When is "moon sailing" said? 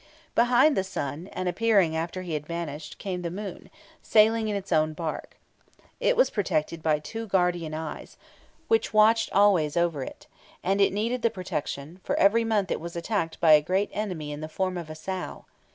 3.29-4.47